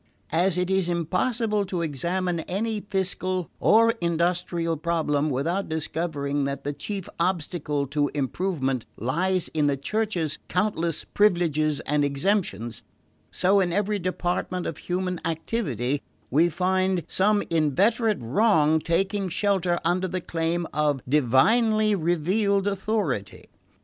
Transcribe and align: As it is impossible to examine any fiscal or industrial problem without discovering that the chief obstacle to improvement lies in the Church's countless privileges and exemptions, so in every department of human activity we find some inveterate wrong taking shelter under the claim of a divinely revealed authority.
As 0.31 0.57
it 0.57 0.71
is 0.71 0.89
impossible 0.89 1.63
to 1.67 1.83
examine 1.83 2.39
any 2.49 2.79
fiscal 2.79 3.51
or 3.59 3.91
industrial 4.01 4.75
problem 4.75 5.29
without 5.29 5.69
discovering 5.69 6.45
that 6.45 6.63
the 6.63 6.73
chief 6.73 7.07
obstacle 7.19 7.85
to 7.85 8.09
improvement 8.15 8.87
lies 8.97 9.47
in 9.49 9.67
the 9.67 9.77
Church's 9.77 10.39
countless 10.47 11.03
privileges 11.03 11.81
and 11.81 12.03
exemptions, 12.03 12.81
so 13.29 13.59
in 13.59 13.71
every 13.71 13.99
department 13.99 14.65
of 14.65 14.79
human 14.79 15.21
activity 15.23 16.01
we 16.31 16.49
find 16.49 17.03
some 17.07 17.43
inveterate 17.51 18.17
wrong 18.21 18.79
taking 18.79 19.29
shelter 19.29 19.77
under 19.85 20.07
the 20.07 20.19
claim 20.19 20.65
of 20.73 20.97
a 20.97 21.01
divinely 21.09 21.93
revealed 21.93 22.65
authority. 22.65 23.49